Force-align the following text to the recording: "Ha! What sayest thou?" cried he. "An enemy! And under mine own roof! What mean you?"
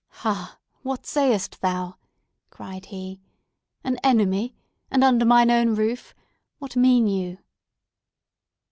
"Ha! 0.25 0.57
What 0.81 1.05
sayest 1.05 1.61
thou?" 1.61 1.97
cried 2.49 2.87
he. 2.87 3.21
"An 3.83 3.97
enemy! 4.03 4.55
And 4.89 5.03
under 5.03 5.25
mine 5.25 5.51
own 5.51 5.75
roof! 5.75 6.15
What 6.57 6.75
mean 6.75 7.05
you?" 7.05 7.37